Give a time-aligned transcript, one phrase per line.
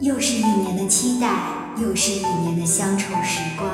[0.00, 1.26] 又是一年的期待，
[1.78, 3.70] 又是一年的乡愁时光。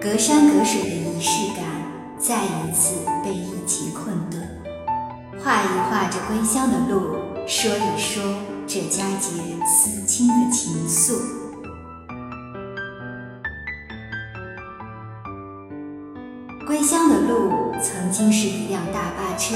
[0.00, 1.64] 隔山隔水的仪式感，
[2.18, 4.42] 再一次被疫情困顿。
[5.38, 7.14] 画一画这归乡的路，
[7.46, 8.20] 说一说
[8.66, 9.30] 这佳节
[9.64, 11.14] 思亲的情愫。
[16.66, 19.54] 归乡的路，曾经是一辆大巴车，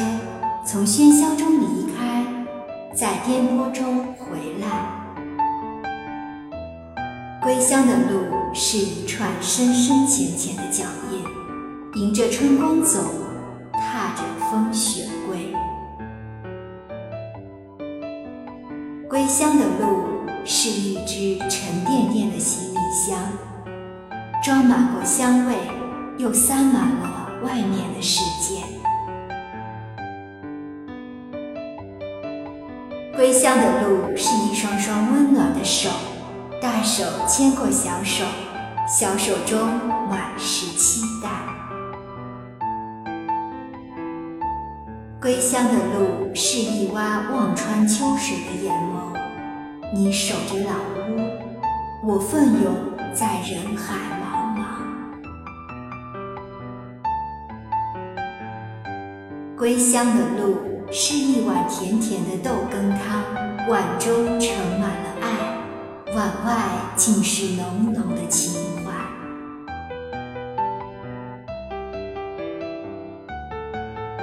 [0.64, 2.24] 从喧嚣中离开，
[2.94, 4.01] 在颠簸中
[7.72, 13.00] 乡的路是一串深深浅浅的脚印，迎着春光走，
[13.72, 15.54] 踏着风雪归。
[19.08, 20.04] 归乡的路
[20.44, 23.18] 是一只沉甸甸的行李箱，
[24.44, 25.56] 装满过香味，
[26.18, 28.62] 又塞满了外面的世界。
[33.16, 35.88] 归乡的路是一双双温暖的手。
[36.62, 38.24] 大手牵过小手，
[38.86, 39.68] 小手中
[40.08, 41.28] 满是期待。
[45.20, 49.18] 归乡的路是一洼望穿秋水的眼眸，
[49.92, 50.70] 你守着老
[51.10, 51.18] 屋，
[52.06, 52.72] 我奋勇
[53.12, 54.62] 在人海茫茫。
[59.58, 60.58] 归乡的路
[60.92, 63.20] 是一碗甜甜的豆羹汤，
[63.68, 65.11] 碗中盛满了。
[66.22, 68.52] 碗外尽是浓浓的情
[68.84, 68.92] 怀。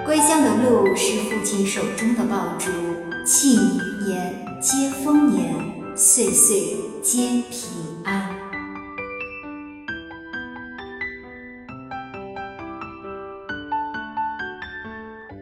[0.05, 2.71] 归乡的路是父亲手中的爆竹，
[3.25, 3.59] 庆
[4.07, 5.53] 年，接丰年，
[5.93, 7.69] 岁岁皆平
[8.05, 8.29] 安。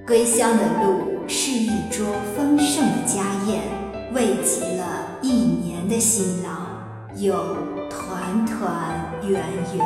[0.07, 3.61] 归乡的路是一桌丰盛的家宴，
[4.11, 4.76] 慰藉。
[5.97, 6.49] 的辛劳，
[7.15, 7.33] 有
[7.89, 9.41] 团团圆
[9.75, 9.83] 圆。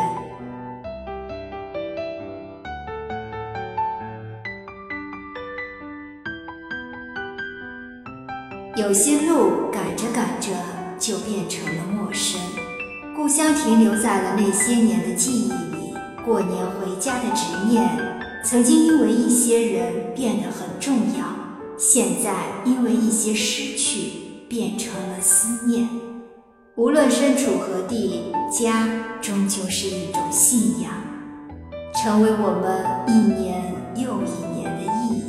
[8.76, 10.50] 有些路赶着赶着
[11.00, 12.42] 就变成了陌生，
[13.16, 15.94] 故乡停留在了那些年的记忆里。
[16.26, 17.90] 过年回家的执念，
[18.44, 21.24] 曾经因为一些人变得很重要，
[21.78, 22.34] 现在
[22.66, 24.31] 因为一些失去。
[24.52, 25.88] 变成了思念。
[26.76, 28.86] 无论身处何地，家
[29.22, 30.92] 终究是一种信仰，
[31.96, 35.24] 成为我们一年又一年的意义。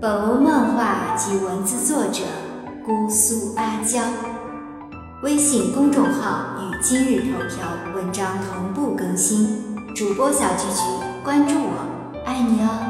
[0.00, 2.22] 本文漫画及文字作者：
[2.86, 4.00] 姑苏阿娇。
[5.24, 7.66] 微信公众号与今日头条
[7.96, 9.76] 文章同步更新。
[9.92, 10.82] 主播小菊菊，
[11.24, 12.89] 关注我，爱你哦。